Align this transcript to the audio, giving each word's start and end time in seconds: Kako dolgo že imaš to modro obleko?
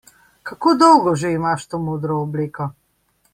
Kako 0.51 0.71
dolgo 0.83 1.13
že 1.23 1.31
imaš 1.35 1.67
to 1.75 1.81
modro 1.85 2.17
obleko? 2.23 2.69